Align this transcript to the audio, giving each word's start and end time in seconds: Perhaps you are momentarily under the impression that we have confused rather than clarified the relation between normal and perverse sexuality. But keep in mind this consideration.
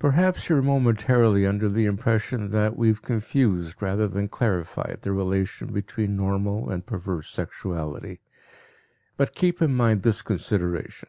Perhaps 0.00 0.48
you 0.48 0.56
are 0.56 0.62
momentarily 0.62 1.46
under 1.46 1.68
the 1.68 1.84
impression 1.84 2.50
that 2.50 2.76
we 2.76 2.88
have 2.88 3.02
confused 3.02 3.80
rather 3.80 4.08
than 4.08 4.26
clarified 4.26 4.98
the 5.02 5.12
relation 5.12 5.72
between 5.72 6.16
normal 6.16 6.68
and 6.70 6.84
perverse 6.86 7.30
sexuality. 7.30 8.18
But 9.16 9.36
keep 9.36 9.62
in 9.62 9.72
mind 9.72 10.02
this 10.02 10.22
consideration. 10.22 11.08